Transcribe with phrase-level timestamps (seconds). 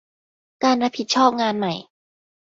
[0.63, 1.73] การรับผิดชอบงานใหม่